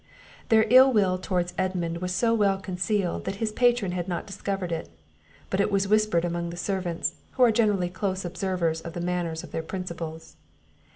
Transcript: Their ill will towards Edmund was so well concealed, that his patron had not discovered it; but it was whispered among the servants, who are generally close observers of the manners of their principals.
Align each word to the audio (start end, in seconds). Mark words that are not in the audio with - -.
Their 0.49 0.65
ill 0.71 0.91
will 0.91 1.19
towards 1.19 1.53
Edmund 1.59 1.99
was 1.99 2.11
so 2.11 2.33
well 2.33 2.59
concealed, 2.59 3.25
that 3.25 3.35
his 3.35 3.51
patron 3.51 3.91
had 3.91 4.07
not 4.07 4.25
discovered 4.25 4.71
it; 4.71 4.89
but 5.51 5.59
it 5.59 5.69
was 5.71 5.87
whispered 5.87 6.25
among 6.25 6.49
the 6.49 6.57
servants, 6.57 7.13
who 7.33 7.43
are 7.43 7.51
generally 7.51 7.87
close 7.91 8.25
observers 8.25 8.81
of 8.81 8.93
the 8.93 8.99
manners 9.01 9.43
of 9.43 9.51
their 9.51 9.61
principals. 9.61 10.37